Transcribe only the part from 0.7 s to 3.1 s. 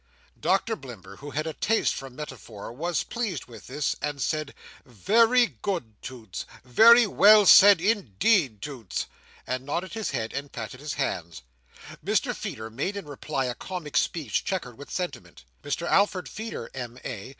Blimber, who had a taste for metaphor, was